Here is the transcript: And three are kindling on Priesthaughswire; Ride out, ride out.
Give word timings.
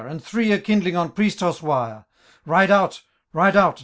And 0.07 0.23
three 0.23 0.51
are 0.51 0.57
kindling 0.57 0.95
on 0.97 1.11
Priesthaughswire; 1.11 2.05
Ride 2.47 2.71
out, 2.71 3.03
ride 3.33 3.55
out. 3.55 3.79